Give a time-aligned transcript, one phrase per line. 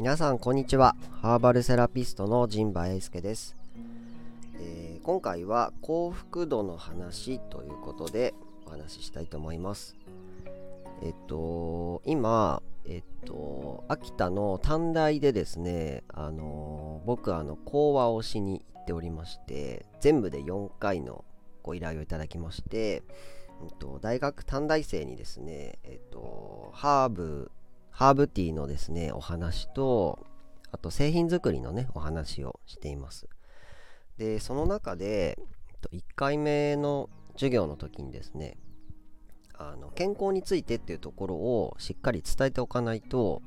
[0.00, 0.96] 皆さんこんにちは。
[1.20, 3.54] ハーバルセラピストの陣馬英介です、
[4.58, 8.32] えー、今回は幸福度の話ということで
[8.64, 9.98] お話ししたいと思います。
[11.02, 21.26] えっと今えっと秋田の短大でですねあの僕あの講話をしに行っておりまして全部で4回の
[21.62, 27.50] ご依頼をいただきまして、えっと、大学短大生にですね、えっと、ハーブ
[27.90, 30.26] ハーブティーのですね、お話と、
[30.72, 33.28] あと製品作りのね、お話をしています。
[34.18, 35.38] で、その中で、
[35.92, 38.56] 1回目の授業の時にですね、
[39.54, 43.42] あの健康についてっていうところをしっかり伝えておかないと、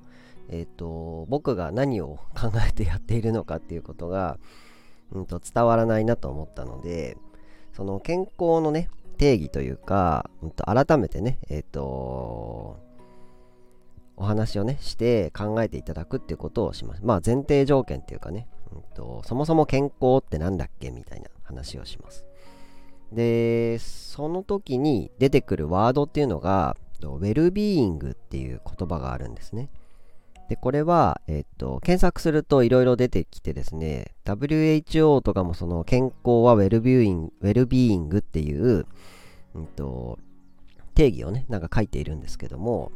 [0.49, 4.37] えっ、ー、と、僕が何を考えてやっているのかっていうことが、
[5.11, 7.17] うんと、伝わらないなと思ったので、
[7.71, 12.77] その健康のね、定義というか、うんと、改めてね、えっ、ー、と、
[14.15, 17.01] お話をねして考えていただくっていうことをします。
[17.03, 22.25] まあ前提条件っていうかね、うんと、そもそも健康って何だっけみたいな話をします。
[23.11, 29.69] でその時に出てくるワードっていうのがウェルビーイングっていう言葉があるんですね。
[30.49, 38.85] でこれは、えっと、検索するといろいろ出てきてですね WHO とかもその健康はウェルビューイングウェルビーイングっていう、
[39.55, 40.19] うんと
[40.95, 42.91] 定義をねなんか書いているんですけども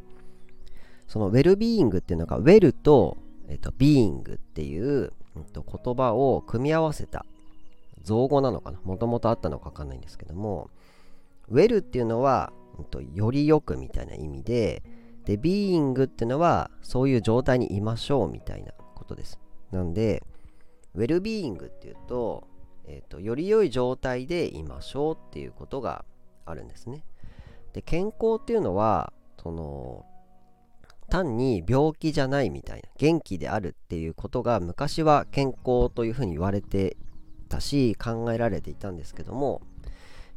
[1.07, 7.25] そのウェルビーイングっていうのがウェルと、えっと、ビーイングっていう、えっと、言葉を組み合わせた
[8.03, 8.79] 造語なのかな？
[8.83, 10.69] もともとあったのかわかんないんですけども
[11.49, 14.83] ウェルっていうのは、えっと、よりよくみたいな意味で
[15.25, 19.39] でビーイングっていうのはそういう状態にいましょうみたいなことです。
[19.71, 20.23] なんで
[20.95, 22.47] ウェルビーイングっていうと,、
[22.85, 26.05] えっとより良い状態でいましょうっていうことが
[26.45, 27.03] あるんですね。
[27.73, 29.11] で健康っていうのは
[29.43, 30.05] その
[31.09, 36.97] 単に病気じゃないみたいな元気であるっていうことが昔は健康というふうに言われて
[37.49, 39.61] たし考えられていたんですけども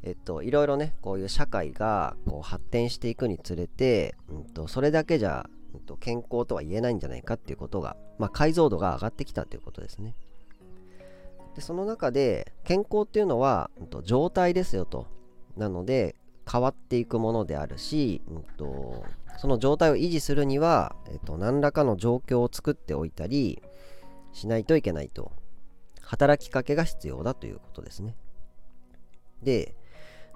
[0.03, 10.15] えっといろいろねこういう社会がこう発展していくにつれて、うんと、それだけじゃ、うんと、健康とは言えないんじゃないかっていうことが、まあ、解像度が上がってきたということですね。
[11.55, 15.07] でその中で健康っていうのは、うんと、状態ですよと。
[15.57, 16.15] なので
[16.51, 19.05] 変わっていくものであるし、うんと
[19.41, 23.63] その状態を維持するには、えっと、何らかの状況を作っておいたり
[24.35, 25.33] しないといけないと。
[26.03, 28.17] 働きかけが必要だということですね。
[29.43, 29.75] で、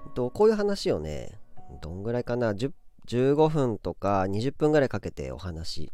[0.07, 1.37] えっと、こういう話をね
[1.83, 5.91] どんぐらいかな15分とか20分ぐらいかけてお話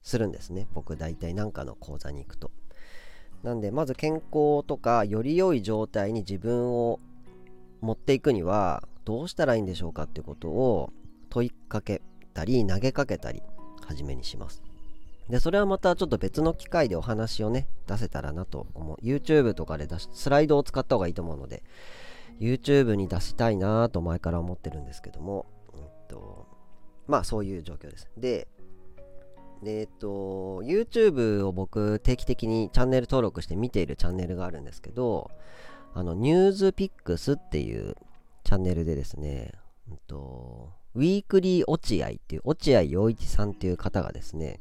[0.00, 0.68] するんですね。
[0.72, 2.52] 僕大体何かの講座に行くと。
[3.42, 7.00] なんでまず健康とかより良い状態に自分を
[7.80, 10.92] 持っていくにはどうしたらいいんでしょうかっていうことを
[11.28, 13.42] 問いかけたり投げかけたり
[13.86, 14.62] 初めにします。
[15.28, 18.96] でそれはまたちょっと別の機会でお話をね出せたらなと思う。
[19.00, 21.62] YouTube とかで出しスライドを使った方がいいと思うので
[22.40, 26.46] YouTube に出したいなと前から思ってるんですけども、うんと、
[27.06, 28.08] まあそういう状況です。
[28.16, 28.48] で
[29.62, 35.30] でえっと YouTube を僕定期的にチャンネル登録して見ているチャンネルがあるんですけど
[35.92, 37.94] あのニュースピックスっていう
[38.44, 39.52] チャンネルでですね、
[39.90, 44.60] うんとウィークリー落合っていう、落合陽一さんっていう方がですね、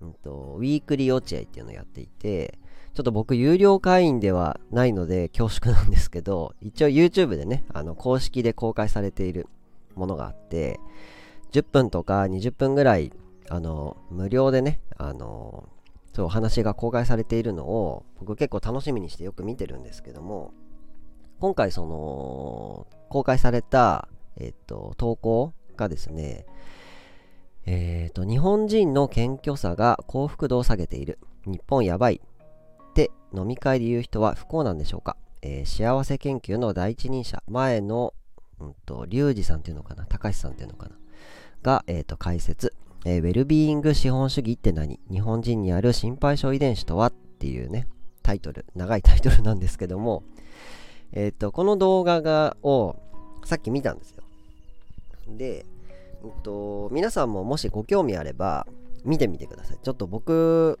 [0.00, 2.58] うんと、ウィークリー落合っていうのをやっていて、
[2.94, 9.48] ちょっと僕有料会員ではないので恐縮なんですけど、一応 YouTube でね、あの公式で公開されている
[9.94, 10.80] ものがあって、
[11.52, 13.12] 10分とか20分ぐらい、
[13.48, 15.68] あの、無料でね、あの、
[16.14, 20.54] そうお話が公開されているのを僕結構楽しみにしてよく見てるんですけども、
[21.38, 26.46] 今回その公開されたえっと、投稿がですね、
[27.66, 31.18] えっ、と、日本人の謙虚さが幸福度を下げている。
[31.46, 32.20] 日本やばい。
[32.20, 38.14] って飲み会で言う人は不幸なんでしょうか、えー、幸せ研究の第一人者、前の、
[38.60, 40.06] うんと、リュウジさんっていうのかな？
[40.06, 40.96] 高橋さんっていうのかな？
[41.62, 42.72] が、えっ、と、解説。
[43.04, 45.00] えー、ウェルビーイング資本主義って何？
[45.10, 47.08] 日本人にある心配性遺伝子とは？
[47.08, 47.86] っていうね、
[48.22, 50.22] タイトル、長いタイトルなんですけども、
[51.12, 52.96] えっ、と、この動画が、を
[53.44, 54.15] さっき見たんです。
[55.28, 55.66] で、
[56.24, 58.66] えっと、皆さんももしご興味あれば
[59.04, 59.78] 見てみてください。
[59.82, 60.78] ちょっと僕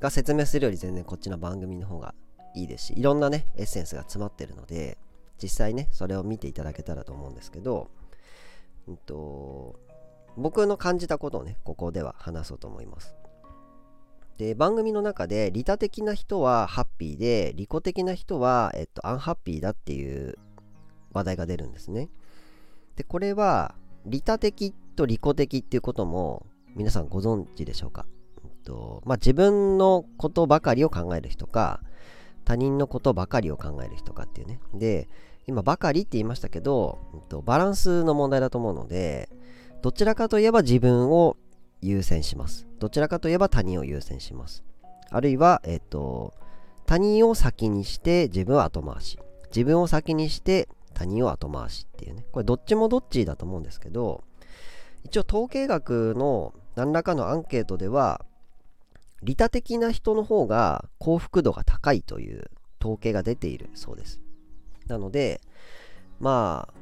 [0.00, 2.14] が説明するより全然こっちの番組の方が
[2.54, 4.98] いいですし、いろんなね、エッセンスが詰まってるので、
[5.42, 7.90] 実際ね、それを見ていただけたらと思うんですけど、
[8.88, 9.78] えっと、
[10.36, 13.14] 僕の感じたことをね、ここでは話そうと思います。
[14.38, 20.38] で、番組の中で、利他的な人はハッピーで、利己的な人は、えっと、アンハッピーだっていう
[21.12, 22.10] 話題が出るんですね。
[22.96, 26.46] で、これは、利他的と利己的っていうことも
[26.76, 28.06] 皆さんご存知でしょうか？
[28.64, 31.80] とまあ、自分のことばかりを考える人か
[32.44, 34.60] 他人のことばかりを考える人かっていうね。
[34.74, 35.08] で
[35.46, 39.28] 今ばかりって言いましたけど、うんと、バランスの問題だと思うので
[39.82, 41.36] どちらかといえば自分を
[41.80, 42.66] 優先します。
[42.78, 44.64] どちらかといえば他人を優先します。
[45.10, 46.32] あるいは、えっと、
[46.86, 49.18] 他人を先にして自分は後回し。
[49.54, 52.24] 自分を先にして他人を後回しっていうね。
[52.32, 54.24] これどっちもどっちだと思うんですけど
[55.04, 58.24] 一応統計学の何らかのアンケートでは
[59.22, 62.50] 利他的な人の方が幸福度が高いという
[62.80, 64.20] 統計が出ているそうです。
[64.86, 65.40] なので
[66.18, 66.74] まあ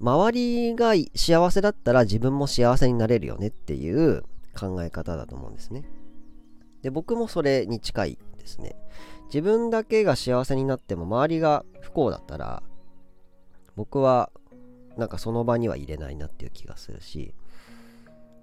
[0.00, 4.22] 周りが幸せだったら自分も幸せになれるよねっていう
[4.58, 5.84] 考え方だと思うんですね。
[6.82, 8.76] で僕もそれに近いですね。
[9.26, 12.62] 自分だけが幸せになっても周りが不幸だったら
[13.76, 14.30] 僕は
[14.96, 17.34] なんかその場には入れないなっていう気がするし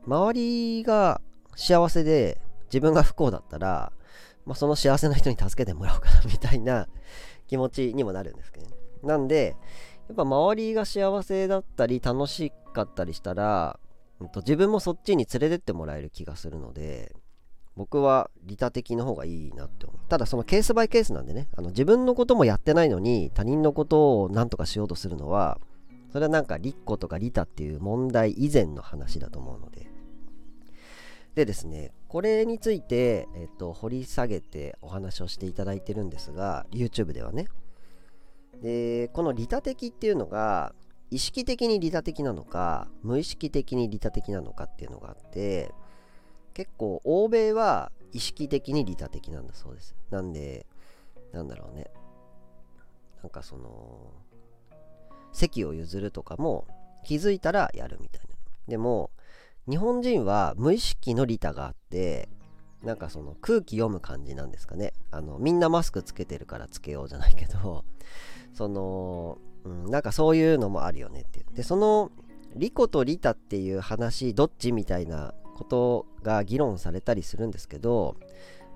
[0.05, 1.21] 周りが
[1.55, 3.91] 幸せで自分が不幸だったら、
[4.45, 6.87] まあ、その幸せな人に助けてもらおうかなみたいな
[7.47, 8.73] 気持ちにもなるんですけど、ね、
[9.03, 9.55] なんで
[10.07, 13.79] やっぱ周りが幸せだったり楽しかったりしたら、
[14.23, 17.15] ん、と自分もそっちに連れてってもらえる気がするので
[17.79, 25.61] 僕は利他的の方がいいなって思うただそのケースバイケースなんでねあの自分のこともやってないのに他人のことを何とかしようとするのは
[26.11, 29.89] それはなんか利己とか利他っていう問題以前の話だと思うので
[31.35, 37.47] でですね、これについて、えっと、掘り下げてお話をしていただいてるんですが、YouTube ではね。
[38.61, 40.73] で、この利他的っていうのが、
[41.11, 45.71] 意識的に利他的なのか、無意識的に利他的なのかっていうのがあって、
[46.53, 49.95] 結構、欧米は意識的に利他的なんだそうです。
[50.09, 50.65] なんで、
[51.31, 51.89] なんだろうね。
[53.21, 54.13] なんかその、
[55.31, 56.67] 席を譲るとかも
[57.03, 58.35] 気づいたらやるみたいな。
[58.67, 59.11] でも、
[59.69, 62.27] 日本人は無意識の利他があって
[62.83, 67.85] なんかその空気読む感じなんですかねあのみんなマスクつけてるからつけようじゃないけど
[68.53, 72.11] その、うん、なんかそういうのもあるよねっていうでその
[72.55, 78.15] 利己と利他っていう話どっちみたいなことが議論されたりするんですけど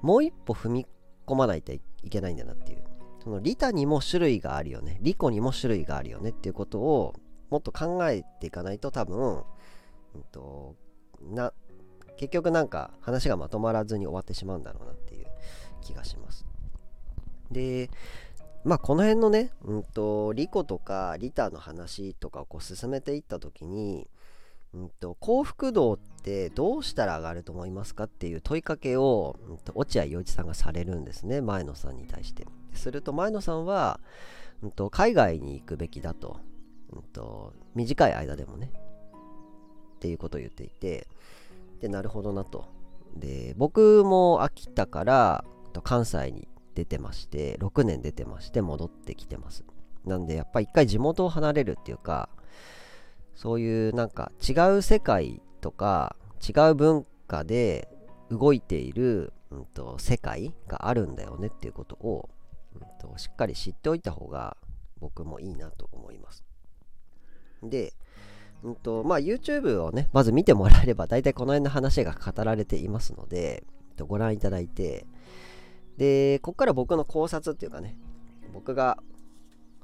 [0.01, 0.85] もう一歩踏み
[1.25, 2.83] 込まないといけないんだなっていう
[3.23, 7.13] その利他にも種類があるよね利己にも種類があるよねっていうことを
[7.49, 9.43] もっと考えていかないと多分、
[10.15, 10.75] うんと、
[11.21, 11.53] な
[12.17, 15.27] 結局なんか話がまとまらずに終わってしまうんだろうなっていう
[15.81, 16.45] 気がします。
[17.49, 17.89] で
[18.65, 24.07] まあこの辺のね、うんと、リコとかリタの話とかをこう進めていった時に、
[24.73, 32.47] うんと、幸福度ってどうしたら上がると思いますかっていう問いかけを、うんと、落合陽一さんがされるんですね前野さんに対して。
[32.73, 33.99] すると前野さんは、
[34.61, 36.39] うん、と海外に行くべきだと,、
[36.91, 38.71] うん、と短い間でもね
[39.95, 41.07] っていうことを言っていて
[41.79, 42.65] でなるほどなと
[43.15, 45.45] で僕も秋田から
[45.83, 49.63] 関西に出てまして6年出てまして戻ってきてます
[50.05, 52.29] なんでやっぱり一回地元を離れるっていうか
[53.35, 56.15] そういうなんか違う世界とか
[56.47, 57.87] 違う文化で
[58.29, 62.29] 動いている、うんと、世界があるんだよねっていうことを、
[62.75, 64.57] うんとしっかり知っておいた方が
[64.99, 66.43] 僕もいいなと思います。
[67.61, 67.93] で
[68.63, 73.65] うんとまあ、YouTube をね、まず見てもらえれば、大体この辺の話が語られていますので、
[74.07, 75.05] ご覧いただいて、
[75.97, 77.97] で、ここから僕の考察っていうかね、
[78.53, 78.97] 僕が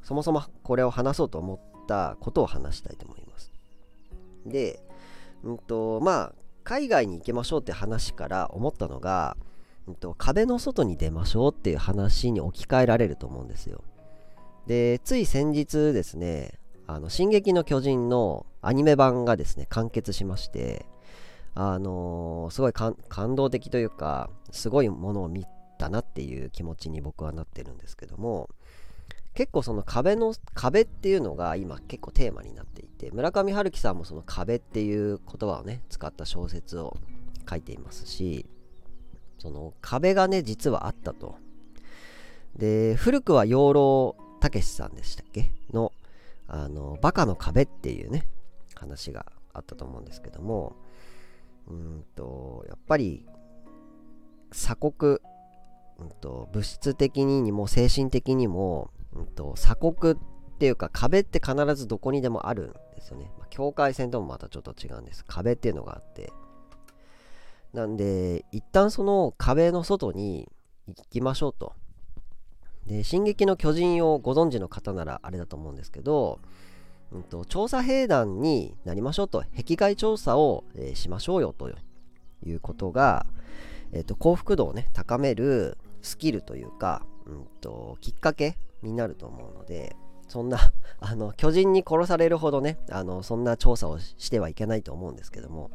[0.01, 3.51] そもそもこれを話そうと思ったことを話したいと思います。
[4.45, 4.79] で、
[5.43, 9.35] うんと、まあ、海外に行きましょうって話から思ったのが、
[9.87, 13.83] うんと、壁の外に出ましょうっていう話に置き換えられると思うんですよ。
[14.67, 20.85] で、つい先日ですね、あの、進撃の巨人のアニメ版がですね、完結しまして、
[21.55, 25.45] あのー、すごい感動的というか、すごいものを見
[25.79, 28.49] たなっていう気持ちに僕はなってるんですけども、
[29.39, 36.97] 結構その壁の、壁っていうのが今結構テーマになっていて、村上春樹さんもその壁っていう言葉をね、使った小説を
[37.49, 38.45] 書いていますし、
[39.37, 41.37] その壁がね、実はあったと。
[42.57, 45.53] で、古くは養老たけしさんでしたっけ？
[45.71, 45.93] の
[46.49, 48.27] あのバカの壁っていうね
[48.75, 50.75] 話があったと思うんですけども
[51.69, 53.25] うんとやっぱり
[54.49, 55.19] 鎖国、
[55.99, 60.17] うんと、物質的にも精神的にも、うんと、鎖国っ
[60.59, 65.23] ていうか壁って必ずどこにでもあるんですよね、まあ、境界線ともまたちょっと違うんです。
[65.25, 66.31] 壁っていうのがあって。
[67.73, 70.51] なんで一旦その壁の外に
[70.87, 71.73] 行きましょうと。
[72.87, 76.39] で、進撃の巨人をご存知の方ならあれだと思うんですけど、
[77.11, 81.69] うんと、調査兵団になりましょうと、壁外調査を、えー、しましょうよと
[82.43, 83.27] いうことが、
[83.91, 89.95] えーと、幸福度をね高めるスキルというか、うんと、きっかけになると思うので
[90.27, 90.57] そんな
[90.99, 95.71] あの巨人に殺されるほどねあのそんな調査をしてはいけないと思うんですけども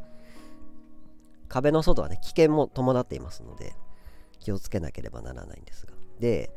[1.49, 3.75] 壁の外はね危険も伴っていますので
[4.41, 5.93] 気をつけなければならないんですが。
[6.19, 6.55] で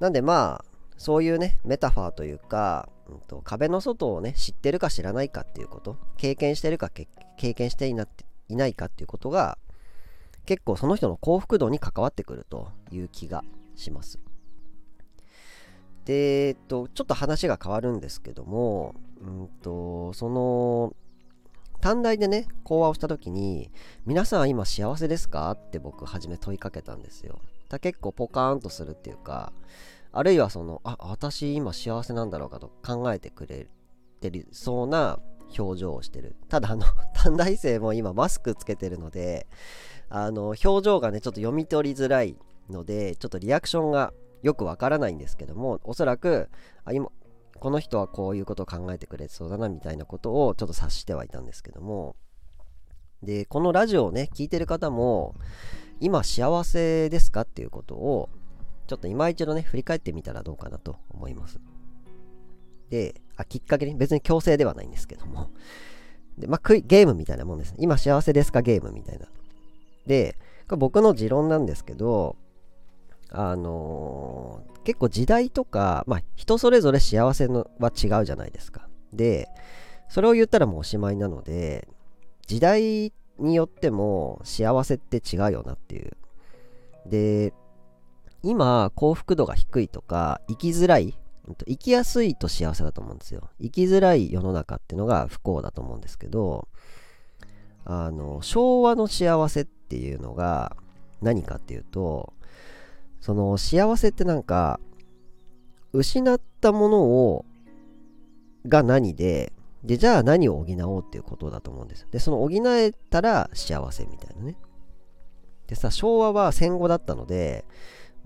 [0.00, 0.64] なんでまあ
[0.96, 8.06] そういうねメタファーというか、うんと、壁の外をね知ってるか知らないかっていうこと経験してるか経験していな
[8.66, 9.58] いかっていうことが
[10.46, 13.44] 結構その人の幸福度に関わってくるという気が
[13.76, 14.18] します。
[16.04, 20.94] で、えっと、ちょっと話が変わるんですけども、うんと、その、
[21.80, 23.70] 短大でね、講話をした時に、
[24.06, 25.50] 皆さん今幸せですか？
[25.50, 27.40] って僕、初め問いかけたんですよ。
[27.68, 29.52] だ結構ポカーンとするっていうか、
[30.12, 33.68] あるいはその、あ、私今幸せなんだろうかと考えてくれ
[34.20, 35.18] てるそうな
[35.58, 36.36] 表情をしてる。
[36.48, 39.46] ただ、あの、 短大生も今マスクつけてるので、
[40.08, 42.36] あの、表情がね、ちょっと読み取りづらい
[42.70, 46.48] ので、ちょっとリアクションがよくわからないんですけども、おそらく、
[46.84, 47.10] あ今、
[47.58, 52.16] この人はこういうことを考えてくれそうだなみたいなことをちょっと察してはいたんですけども、
[53.22, 55.34] で、このラジオをね、聞いてる方も、
[56.00, 58.28] 今幸せですかっていうことを、
[58.86, 61.58] ちょっと今一度ね、振り返ってみたらどうかなと思います。
[62.90, 65.50] で、あ、きっかけに、別に強制ではないんですけども、
[66.36, 67.74] で、まあ、ゲームみたいなもんです。
[67.78, 69.26] 今幸せですかゲームみたいな。
[70.06, 70.36] で、
[70.68, 72.36] 僕の持論なんですけど、
[73.34, 78.88] あのー、結構時代とか、まあ、人それぞれ幸せのは違うじゃないですか。
[79.12, 79.48] で、
[80.08, 81.88] それを言ったらもうおしまいなので、
[82.46, 86.12] 時代によっても幸せって違うよなっていう。
[87.06, 87.52] で、
[88.42, 91.14] 今、幸福度が低いとか、生きづらい、
[91.66, 93.50] 生きやすいと幸せだと思うんですよ。
[93.60, 96.68] 生きづらい世の中っていうのが不幸だと思うんですけど、
[97.84, 100.76] あの、昭和の幸せっていうのが
[101.20, 102.34] 何かっていうと、
[103.24, 104.78] その幸せってなんか、
[105.94, 107.46] 失ったものを、
[108.68, 112.08] が何で、で、じゃあ何を補おうっていうことだと思うんですよ。
[112.10, 114.58] で、その補えたら幸せみたいなね。
[115.68, 117.64] でさ、昭和は戦後だったので、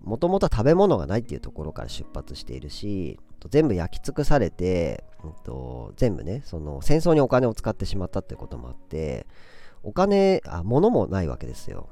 [0.02, 9.28] もともとは食べ物がないっていうところから出発しているし、全部焼き尽くされて、うんと、全部ね、その戦争にお金を使ってしまったってこともあって、
[9.84, 11.88] お金、あ、物もないわけですよ。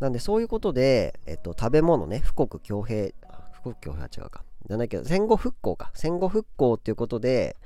[0.00, 3.14] なんでそういうことで、えっと、食べ物ね、富国強兵、
[3.62, 4.44] 富国強兵は違うか。
[4.66, 5.90] じゃないけど、戦後復興か。
[5.94, 7.56] 戦後復興っていうことで、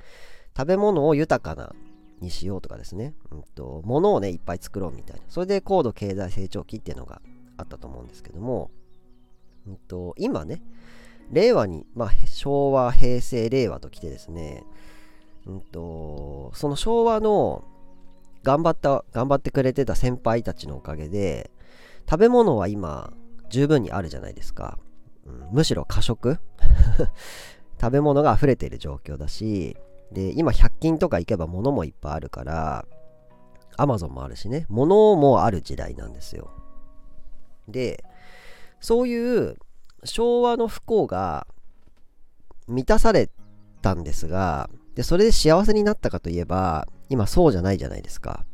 [0.55, 1.73] 食べ物を豊かな
[2.21, 5.23] にしようとかですね、うんと、物をね、いっぱい作ろうみたいな。
[5.29, 7.21] それで高度経済成長期っていうのが
[7.57, 8.71] あったと思うんですけども、
[9.67, 10.61] うんと、今ね、
[11.31, 14.63] 令和に、まあ、昭和、平成、令和と来てですね、
[15.45, 17.63] うんと、その昭和の
[18.43, 21.51] 頑張った、頑張ってくれてた先輩たちのおかげで、
[22.09, 23.13] 食べ物は今、
[23.49, 24.77] 十分にあるじゃないですか。
[25.25, 26.39] うん、むしろ過食？
[27.79, 29.77] 食べ物が溢れている状況だし、
[30.11, 32.85] で、今100均とか行けば物もいっぱいあるから、
[33.77, 36.51] アマゾンもあるしね、物もある時代なんですよ。
[37.67, 38.03] で、
[38.79, 39.57] そういう
[40.03, 41.47] 昭和の不幸が
[42.67, 43.29] 満たされ
[43.81, 48.45] たんですが、で、それで幸せになったかといえば、今そうじゃないじゃないですか。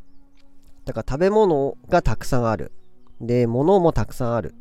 [0.85, 2.71] だから食べ物がたくさんある。
[3.21, 4.55] で、物もたくさんある。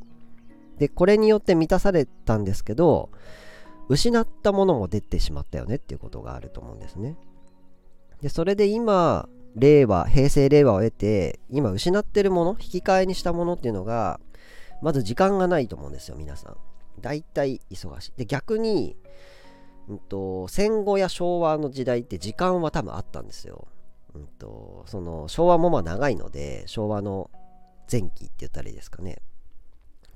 [0.79, 3.11] で、これによって満たされたんですけど、
[3.89, 7.17] 失ったものも出てしまったよねっていうことがあると思うんですね。
[8.21, 14.21] で、それで今、令和、平成令和を得て、今失ってるもの、引き換えにしたものっていうのが、
[14.83, 16.57] まず時間がないと思うんですよ、皆さん。
[17.01, 18.13] 大体忙しい。
[18.17, 18.97] で、逆に、
[19.89, 23.69] うんと、戦後や昭和の時代って時間は多分あったんですよ。
[24.15, 27.31] うんと、その昭和もまあ長いので、昭和の
[27.91, 29.19] 前期って言ったらいいですかね。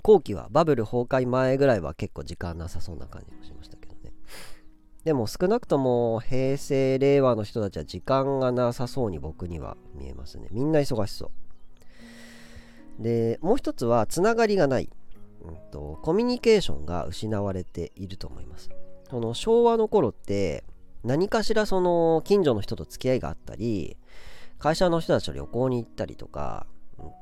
[0.02, 4.12] 後期はバブル崩壊前ぐらいは結構時間なさそうな感じもしましたけどね。
[5.04, 10.48] でも少なくとも平成、令和の人たちは時間がなさそうに僕には見えますね。
[10.50, 11.30] みんな忙しそ
[12.98, 13.02] う。
[13.02, 14.90] で、もう一つはつながりがない。
[15.44, 18.70] うんと、コミュニケーションが失われていると思います。
[19.10, 20.64] その昭和の頃って
[21.04, 23.96] 何かしらその近所の人と付き合いがあったり
[24.58, 26.66] 会社の人たちと旅行に行ったりとか、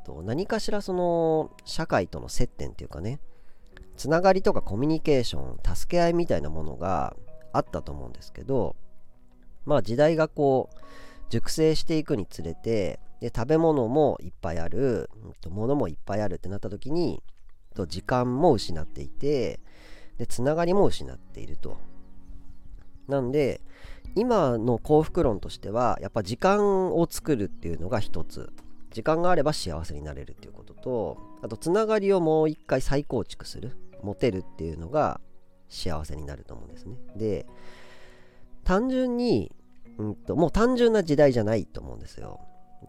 [0.04, 3.20] と何かしらその社会との接点っていうかね
[3.96, 7.16] つながりとかコミュニケーション助け合いみたいなものが
[7.52, 8.76] あったと思うんですけど
[9.64, 10.76] まあ時代がこう
[11.30, 15.10] 熟成していくにつれてで食べ物もいっぱいある、
[15.50, 17.22] 物もいっぱいあるってなった時に
[17.86, 19.60] 時間も失っていて
[20.18, 21.76] でつながりも失っていると。
[23.08, 23.60] なんで
[24.14, 28.50] 今の幸福論としてはやっぱ時間を作るっていうのが一つ。
[28.90, 35.20] 時間があれば幸せになれるっていうこととあとつながりをもう一回再構築する持てるっていうのが
[35.68, 36.96] 幸せになると思うんですね。
[37.16, 37.46] で
[38.64, 39.52] 単純に、
[39.98, 42.40] うんと、もう単純な時代じゃないと思うんですよ。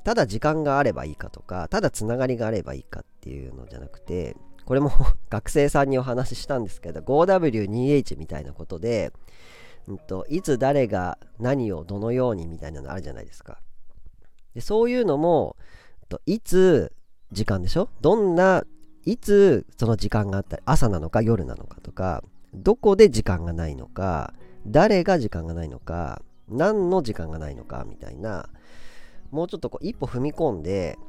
[0.03, 4.91] ただ時間があればいいかとかただつながりがあればいいかっていうのじゃなくてこれも
[5.29, 9.11] 学生さんにお話ししたんですけど 5W2H みたいなことで、
[9.87, 13.59] うんと、いつ誰が何をどのようにみたいなのあるじゃないですか。
[14.53, 15.55] でそういうのも
[16.11, 16.91] といつ
[17.31, 17.87] 時間でしょ？
[18.01, 18.65] どんな
[19.05, 22.21] いつその時間があったり朝なのか夜なのかとか
[22.53, 24.33] どこで時間がないのか
[24.67, 28.49] 誰が時間がないのか何の時間がないのかみたいな
[29.31, 30.99] もうちょっとこう一歩踏み込んで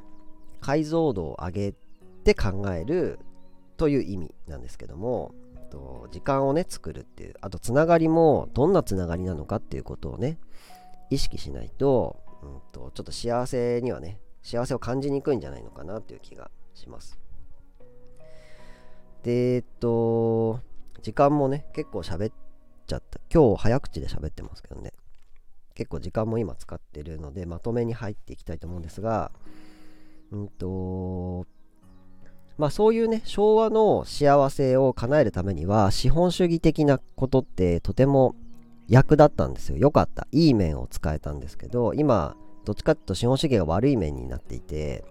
[0.61, 1.73] 解像度を上げ
[2.23, 3.19] て考える
[3.75, 5.35] という意味なんですけども
[6.11, 10.37] 時間をね作るっていうあとつながりもどんなつながりなのかっていうことをね
[11.09, 17.19] 意識しないと,、うんと、ちょっと幸せにはね幸せを感じにくいんじゃないのかなっていう気がします。
[19.23, 20.59] でえっと
[21.01, 22.33] 時間もね結構喋っ
[22.85, 23.19] ちゃった。
[23.33, 24.93] 今日早口で喋ってますけどね。
[25.75, 29.31] 結構時間も今使ってるのでまとめに入っていきたいと思うんですが
[30.31, 31.47] うんと
[32.57, 38.35] まあそういうね昭和の幸せを叶えるためには資本主義的なことってとても
[38.87, 39.77] 役立ったんですよ。
[39.77, 40.27] 良かった。
[40.31, 42.35] いい面を使えたんですけど今
[42.65, 45.03] どっちかっていうと資本主義が悪い面になっていて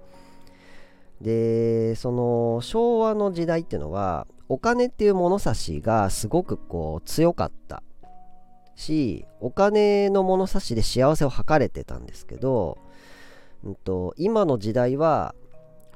[1.21, 7.83] でその昭和の時代っていうのはお金っていう物差しがすごくこう強かった
[8.75, 12.79] しお金の物差しで幸せを図れてたんですけど、
[13.65, 15.35] うんと、今の時代は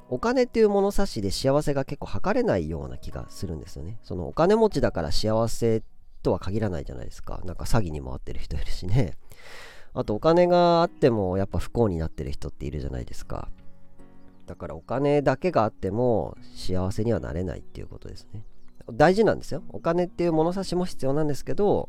[0.09, 3.99] お金っていう物差しで幸せが結構測れないような気がするんですよね。
[4.03, 5.83] そのお金持ちだから幸せ
[6.23, 7.41] とは限らないじゃないですか。
[7.45, 9.15] なんか詐欺に回ってる人いるしね。
[9.97, 13.49] あとお金があってもやっぱ不幸になってる人っているじゃないですか。
[14.45, 18.45] だからお金だけがあっても幸せにはなれないっていうことですね。
[18.93, 19.63] 大事なんですよ。
[19.71, 21.89] お金っていう物差しも必要なんですけど、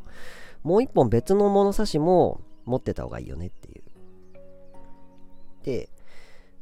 [0.62, 3.82] もう一本別の物差しも持ってた方がいいよねっていう。
[5.62, 5.90] で、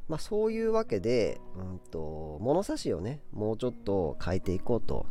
[0.08, 5.06] まあそういうわけで、うんと、物差しをね、もうちょっと変えていこうと。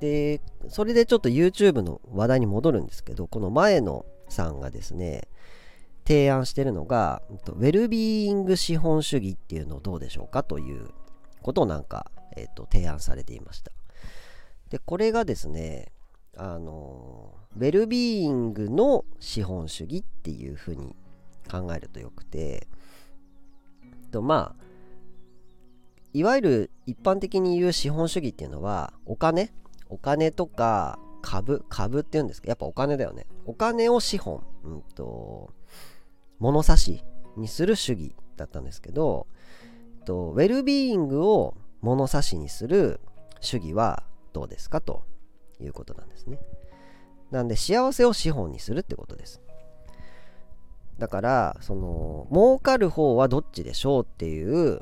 [0.00, 5.28] で、それでちょっと YouTube の話題に戻るんですけど、この前のさんがですね、
[6.06, 10.88] 提案してるのが、ウェルビーイング資本主義っていうのをどうでしょうかという
[11.42, 13.72] ことをなんか、えっ、と、提案されていました。
[14.70, 15.92] で、これがですね、
[16.36, 20.94] あの、ウェルビーイングの資本主義っていうふうに
[21.50, 22.68] 考えるとよくて、
[24.10, 24.64] とまあ、
[26.14, 29.52] いわゆる一般的に言う資本主義っていうのは、お金？
[29.90, 33.26] お金とか株株っていうんですけど、やっぱお金だよね。
[33.44, 35.52] お金を資本、うんと、
[36.38, 37.04] 物差し
[37.36, 39.26] にする主義だったんですけど、
[40.04, 43.00] とウェルビーイングを物差しにする
[43.40, 45.04] 主義はどうですかと
[45.60, 46.38] いうことなんですね。
[47.30, 49.42] なんで幸せを資本にするってことです。
[50.98, 54.80] だからその儲かる方はどっちでしょうっていう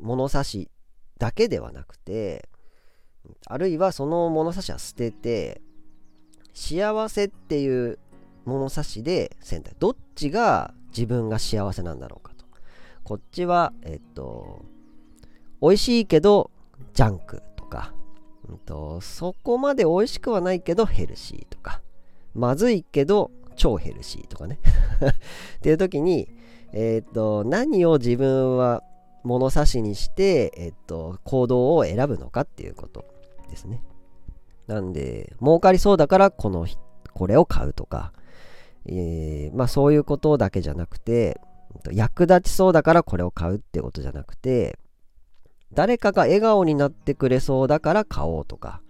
[0.00, 0.70] 物差し
[1.18, 2.48] だけではなくて
[3.46, 5.60] あるいはその物差しは捨てて
[6.54, 7.98] 幸せっていう
[8.44, 9.76] 物差しで選択。
[9.78, 12.44] どっちが自分が幸せなんだろうかと。
[13.04, 14.64] こっちはえっと
[15.60, 16.50] 美味しいけど
[16.94, 17.92] ジャンクとか、
[18.48, 21.80] うんと、そこまで美味しくはないけどヘルシーとか。
[22.34, 24.58] まずいけど超ヘルシーとかね。
[25.58, 26.28] っていう時に
[26.72, 28.82] えっと何を自分は
[29.24, 33.04] 物差しにして、えっと、行動を選ぶのかっていうこと
[33.50, 33.82] ですね。
[34.66, 36.66] なんで、儲かりそうだからこの、
[37.12, 38.12] これを買うとか、
[38.86, 41.40] えー、まあそういうことだけじゃなくて、
[41.92, 44.78] 役立ちそうだからこれを買うってことじゃなくて、
[45.72, 48.80] 誰かが笑顔になってくれそうだから買おうとか、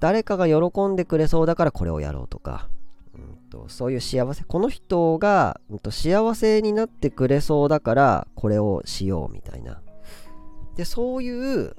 [0.00, 2.68] 誰かが喜んでくれそうだからこれをやろうとか、
[3.14, 9.82] うんと、そういう幸せ、この人が、うんと、幸せになってくれそうだからこれをしようみたいな。
[10.76, 11.76] で、そういう、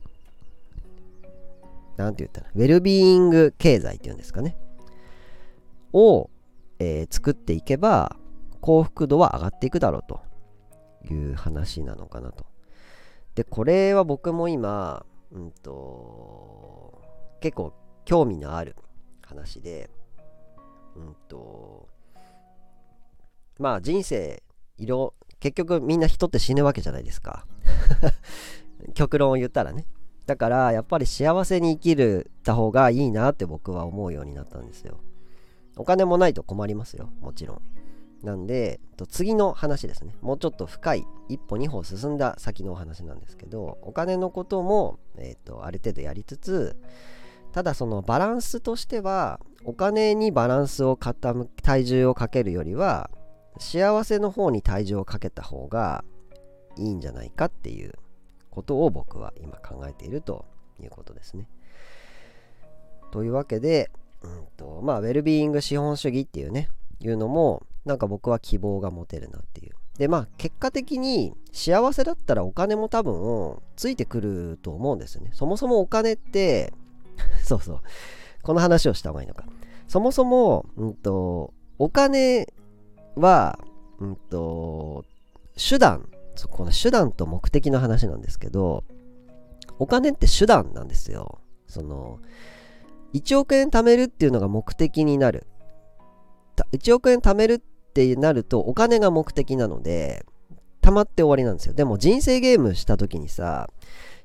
[1.98, 4.58] なんて言ったら、ウェルビーイング経済っていうんですかね。
[5.92, 6.30] を
[6.80, 8.18] えー、作っていけば
[8.60, 10.22] 幸福度は上がっていくだろうと
[11.10, 12.46] いう話なのかなと。
[13.36, 17.02] で、これは僕も今、うんと、
[17.42, 17.74] 結構
[18.06, 18.76] 興味のある
[19.22, 19.90] 話で、
[20.96, 21.88] うんと、
[23.60, 24.44] まあ人生、
[24.78, 27.46] 色、結局みんな人って死ぬわけじゃないですか。
[28.94, 29.86] 極論を言ったらね。
[30.26, 35.00] だからやっぱり幸せに生きるた方がいいなって僕は思うようになったんですよ。
[35.76, 37.62] お金もないと困りますよもちろん
[38.24, 38.80] なんで、
[39.10, 40.16] 次の話ですね。
[40.22, 46.78] もうちょっと深い、一歩二歩進んだ先のお話なんですけど、お金のことも、えーと、ある程度やりつつ、
[47.54, 53.10] ただそのバランスとしては、お金にバランスを傾体重をかけるよりは、
[53.60, 56.04] 幸せの方に体重をかけた方が
[56.76, 57.94] いいんじゃないかっていう
[58.50, 60.46] ことを僕は今考えていると
[60.82, 61.48] いうことですね。
[63.12, 63.92] というわけで、
[64.24, 69.76] うんとまあ、ウェルビーイング資本主義っていうね、いうのも、なんか僕は希望が持てるなっていう。
[70.00, 75.30] で、まあ、結果的に幸せだったらお金も多分ついてくると思うんですよね。
[75.34, 76.74] そもそもお金って
[77.44, 77.82] そうそう、
[78.42, 79.46] この話をした方がいいのか。
[79.88, 82.48] そもそも、うんと、お金
[83.16, 83.60] は、
[84.00, 85.06] うんと、
[85.56, 86.10] 手段、
[86.50, 88.84] この手段と目的の話なんですけど、
[89.80, 91.40] お金って手段なんですよ。
[91.68, 92.20] その、
[93.14, 95.46] 1億円貯めるっていうのが目的になる。
[96.72, 97.60] 1億円貯めるっ
[97.94, 100.26] てなるとお金が目的なので、
[100.82, 101.74] 貯まって終わりなんですよ。
[101.74, 103.70] でも人生ゲームした時にさ、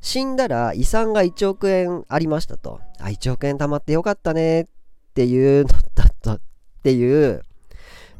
[0.00, 2.80] 死んだら遺産が1億円ありましたと。
[3.00, 4.66] あ、1億円貯まってよかったねっ
[5.14, 6.40] ていうのだったっ
[6.82, 7.42] ていう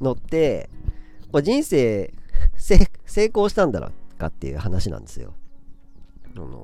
[0.01, 0.69] のって、
[1.33, 2.13] こ人生
[2.57, 5.35] 成功したんだろうかっていう話なんですよ。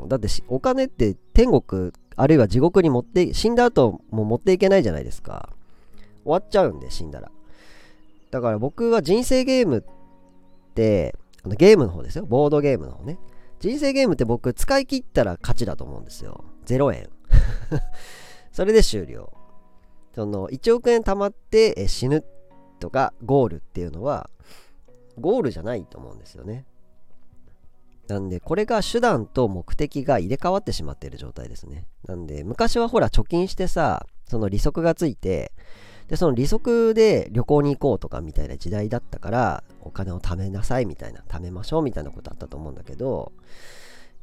[0.08, 5.50] だってお金って天国あるいは地獄に持って死んだ後も持っていけないじゃないですか
[6.22, 7.30] 終わっちゃうんで死んだら
[8.30, 13.18] だから僕は人生ゲームってゲームの方ですよボードゲームの方ね
[13.64, 16.44] 人生ゲームって僕使い切ったら勝ちだと思うんですよ。
[16.66, 17.08] 0円。
[18.52, 19.32] それで終了。
[20.14, 22.22] その1億円貯まって死ぬ
[22.78, 24.28] とかゴールっていうのは
[25.18, 26.66] ゴールじゃないと思うんですよね。
[28.06, 31.86] なんで、これが手段と目的が入れ替わってしまっている状態ですね。
[32.06, 35.52] なんで、昔はほら、貯金してさ、その利息がついて、
[36.08, 43.32] で、その利息で旅行に行こうとかみたいな時代だったから、お金を貯めなさいみたいな、貯めましょうみたいなことあったと思うんだけど、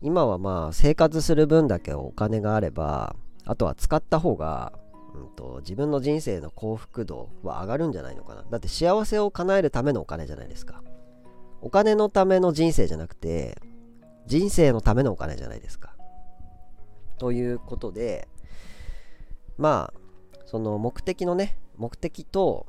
[0.02, 3.15] 今はまあ、生活する分だけお金があれば、
[3.46, 4.74] あとは使った方が、
[5.13, 8.44] うんと、自分の人生の幸福度は上がるんじゃないのかな。
[8.50, 10.84] だって幸せを叶えるためのお金じゃないですか。
[11.62, 13.58] お金のための人生じゃなくて、
[14.26, 15.96] 人生のためのお金じゃないですか。
[17.17, 18.28] ということで、
[19.58, 20.02] まあ、
[20.46, 22.67] その目的のね、目的と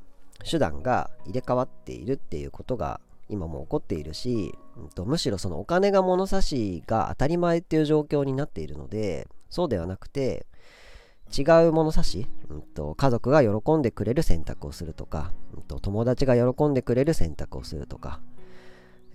[0.50, 2.98] 手段が入れ替わっているっていうことが
[3.28, 10.46] 今も起こっているし、うんと、むしろそのお金が物差しが当たり前っていう状況になっているので、そうではなくて、
[11.36, 18.20] 違う物差し、うんと、家族が喜んでくれる選択をするとか、うんと、友達が喜んでくれる選択をするとか、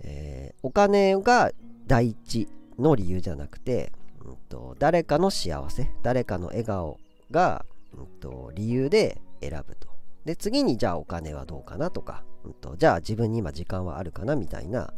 [0.00, 1.50] えー、お金が
[1.86, 3.92] 第一の理由じゃなくて、
[4.24, 6.98] うんと、誰かの幸せ誰かの笑顔
[7.30, 7.64] が、
[7.96, 9.87] うんと、理由で選ぶと。
[10.28, 14.92] で次にじゃあお金はどうかなとか、うんと、じゃあ自分に今時間はあるかなみたいな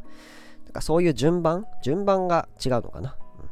[0.64, 3.48] なんかそういう順番順番が違うのかな、うん、っ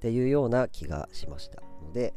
[0.00, 1.60] ていうような気がしました。
[1.82, 2.14] ので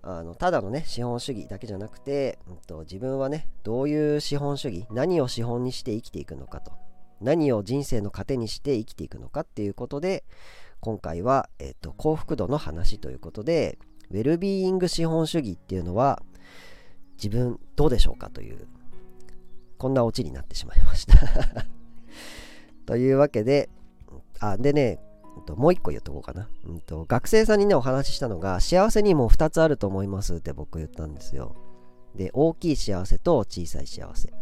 [0.00, 6.72] あのただのね資本主義だけじゃなくて、うんと自分はねどういう資本主義何を資本にして生きていくのかと
[7.20, 10.24] 何を人生の糧にして生きていくのかっていうことで
[10.80, 13.78] 今回は、えーと、幸福度の話ということで
[14.10, 16.22] ウェルビーイング資本主義っていうのは
[17.22, 18.66] 自分どうでしょうかという
[19.78, 21.14] こんなオチになってしまいました。
[22.86, 23.70] というわけで
[24.40, 24.98] あでね
[25.56, 31.54] もう一個言っとこうかな、うんと、学生さんにねお話ししたのが幸せにも2つあると思いますって僕言ったんですよ。
[32.14, 34.32] で大きい幸せと小さい幸せ。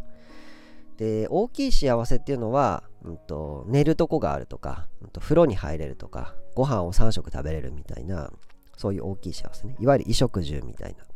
[0.97, 8.31] で大きい幸せっていうのは、うんと、寝るとこがあるとか、うんと、風呂に入れるとかご飯を3食食べれるみたいな
[8.77, 9.77] そういう大きい幸せね。
[9.79, 11.10] いわゆる衣食住みたいな。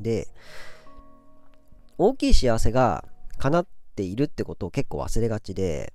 [0.00, 0.28] で
[1.98, 3.04] 大きい幸せが
[3.38, 5.92] 叶っているってことを結構忘れがちで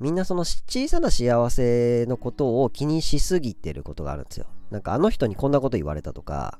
[0.00, 4.46] みんなその小さな幸せのことを気にしすぎてることがあるんですよ。
[4.70, 6.58] なんかあの人にこんなこと言われたとか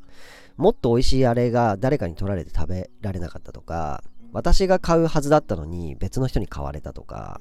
[0.56, 7.40] もっと美味しいあれが誰かに取られて食べられなかったとか私が買うはずだったのに別の人に買われたとか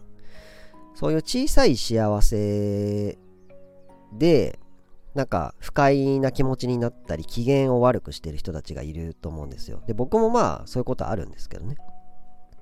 [0.94, 3.18] そういう小さい幸せ
[4.14, 4.60] で
[5.18, 11.76] なんか不快な気持ちになったり機嫌を悪くしてる人たちがいると思うんですよで僕もまあそういうことあるんですけどね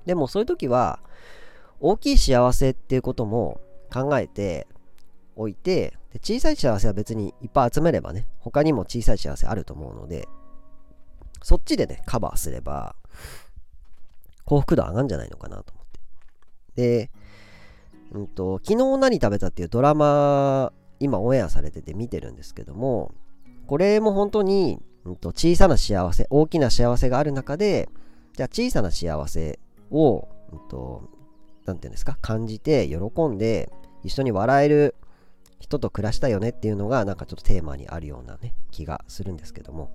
[0.06, 1.00] でもそういう時は
[1.82, 3.60] 大きい幸せっていうことも
[3.94, 4.68] 考えて
[5.36, 10.28] おいてで小さい幸せは別にいっぱい集めればね他にも小さい幸せあると思うので
[11.44, 12.96] そっちでねカバーすれば
[14.46, 15.86] 幸福度上がるんじゃないのかなと思っ
[16.76, 16.82] て。
[16.82, 17.12] で、
[18.12, 23.14] うんと、昨日何食べたっていうドラマ、今オンエアされてて見てるんですけども、
[23.68, 27.90] これも本当に、うんと、小さな幸せ、大きな幸せがある中で、
[28.36, 29.60] じゃあ小さな幸せ
[29.92, 31.10] を、うんと、
[31.66, 33.72] なんていうんですか、感じて、喜んで、
[34.04, 34.96] 一緒に笑える
[35.60, 39.92] 人と暮らしたよねっていうのが、なんかちょっとテーマにあるようなね、気がするんですけども。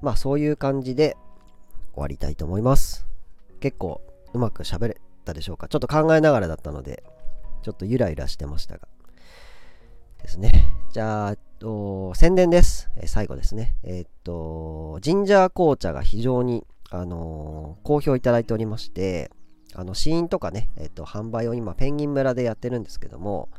[0.00, 1.16] まあ、そういう感じで
[1.94, 3.06] 終わりたいと思います。
[3.60, 4.00] 結構、
[4.32, 5.66] うまく喋れたでしょうか？
[5.66, 7.02] ちょっと考えながらだったので、
[7.68, 8.88] ちょっとゆらゆらしてましたが。
[10.22, 10.50] ですね。
[10.90, 12.88] じゃあ、と宣伝です。
[12.96, 13.76] え最後ですね。
[13.82, 19.30] えー、っと、ジンジャー紅茶が非常に、あのー、好評いただいておりまして、
[19.74, 23.50] あの、試飲とかね、えっと、販売を今、ペンギン村でやってるんですけども、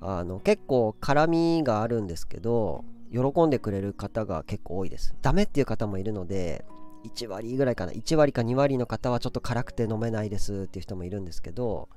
[0.00, 5.14] あの、結構辛みがあるんですけど、喜んでくれる方が結構多いです。
[5.20, 6.64] ダメっていう方もいるので、
[7.04, 11.88] 1割ぐらいかな、1割か2割の方はちょっと辛くて飲めないですっていう人もいるんですけど、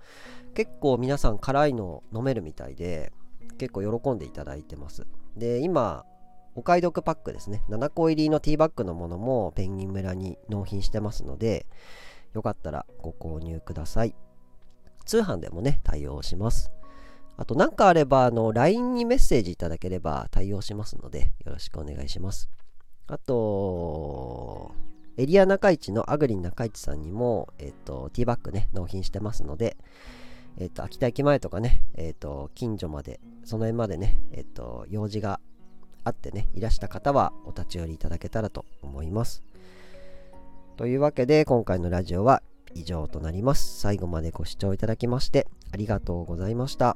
[0.53, 3.11] 結構皆さん辛いの飲めるみたいで、
[3.57, 5.07] 結構喜んでいただいてます。
[5.35, 6.05] で、今、
[6.55, 7.63] お買い得パックですね。
[7.69, 11.67] 7個入りのティーバッグのものもペンギン村に納品してますので、
[12.33, 14.15] よかったらご購入ください。
[15.05, 16.71] 通販でもね、対応します。
[17.37, 22.49] あと何かあれば、あの、LINE にメッセージいただければ対応しますので、よろしくお願いします。
[23.05, 24.71] あと、
[25.17, 29.75] エリア中市のアグリン中市さんにも、えっ、と、ティーバッグね、納品してますので、
[30.57, 35.39] えっ、と、秋田駅前とかね、えっ、と、近所まで、その辺までね、えっ、と、用事が
[36.03, 39.43] あってね、いらした方はお立ち寄りいただけたらと思います。
[40.77, 42.43] というわけで、今回のラジオは
[42.75, 43.79] 以上となります。
[43.79, 46.95] 最後までご視聴いただきましてありがとうございました。